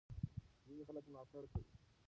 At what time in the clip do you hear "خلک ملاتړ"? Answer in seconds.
0.87-1.43